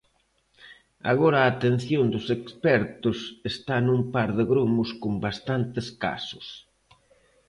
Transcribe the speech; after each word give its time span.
Agora 1.11 1.37
a 1.41 1.49
atención 1.53 2.05
dos 2.13 2.25
expertos 2.37 3.17
está 3.51 3.75
nun 3.85 4.01
par 4.13 4.29
de 4.37 4.43
gromos 4.51 4.89
con 5.01 5.13
bastantes 5.25 5.87
casos. 6.03 6.47